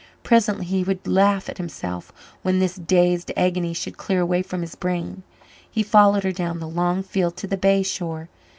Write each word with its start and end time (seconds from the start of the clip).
Presently 0.23 0.65
he 0.65 0.83
would 0.83 1.05
laugh 1.07 1.47
at 1.47 1.59
himself, 1.59 2.11
when 2.41 2.57
this 2.57 2.75
dazed 2.75 3.31
agony 3.37 3.71
should 3.71 3.97
clear 3.99 4.19
away 4.19 4.41
from 4.41 4.61
his 4.61 4.73
brain. 4.73 5.21
He 5.69 5.83
followed 5.83 6.23
her 6.23 6.31
down 6.31 6.59
the 6.59 6.67
long 6.67 7.03
field 7.03 7.37
to 7.37 7.45
the 7.45 7.55
bay 7.55 7.83
shore. 7.83 8.27